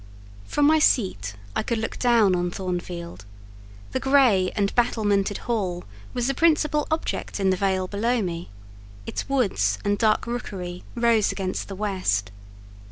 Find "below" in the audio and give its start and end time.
7.87-8.19